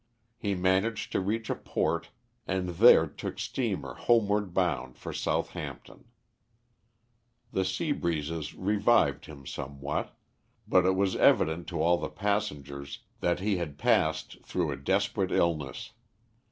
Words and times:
He 0.39 0.55
managed 0.55 1.11
to 1.11 1.19
reach 1.19 1.47
a 1.47 1.53
port, 1.55 2.09
and 2.47 2.69
there 2.69 3.05
took 3.05 3.37
steamer 3.37 3.93
homeward 3.93 4.51
bound 4.51 4.97
for 4.97 5.13
Southampton. 5.13 6.05
The 7.51 7.63
sea 7.63 7.91
breezes 7.91 8.55
revived 8.55 9.27
him 9.27 9.45
somewhat, 9.45 10.17
but 10.67 10.87
it 10.87 10.95
was 10.95 11.15
evident 11.17 11.67
to 11.67 11.83
all 11.83 11.99
the 11.99 12.09
passengers 12.09 13.03
that 13.19 13.41
he 13.41 13.57
had 13.57 13.77
passed 13.77 14.43
through 14.43 14.71
a 14.71 14.75
desperate 14.75 15.31
illness. 15.31 15.91